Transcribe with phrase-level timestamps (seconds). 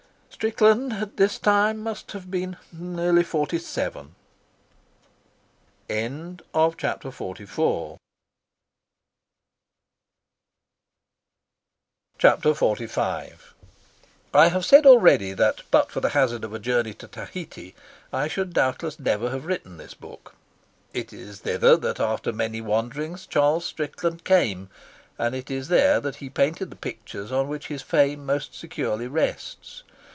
[0.41, 4.15] Strickland at this time must have been nearly forty seven.
[5.87, 7.97] Chapter XLV
[14.33, 17.75] I have said already that but for the hazard of a journey to Tahiti
[18.11, 20.33] I should doubtless never have written this book.
[20.91, 24.71] It is thither that after many wanderings Charles Strickland came,
[25.19, 29.05] and it is there that he painted the pictures on which his fame most securely
[29.07, 29.83] rests.